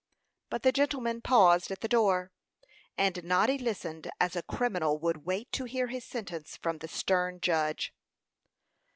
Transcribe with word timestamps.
But 0.49 0.63
the 0.63 0.71
gentlemen 0.71 1.21
paused 1.21 1.69
at 1.69 1.81
the 1.81 1.87
door, 1.87 2.31
and 2.97 3.23
Noddy 3.23 3.59
listened 3.59 4.09
as 4.19 4.35
a 4.35 4.41
criminal 4.41 4.97
would 4.97 5.27
wait 5.27 5.51
to 5.51 5.65
hear 5.65 5.89
his 5.89 6.05
sentence 6.05 6.57
from 6.57 6.79
the 6.79 6.87
stern 6.87 7.39
judge. 7.39 7.93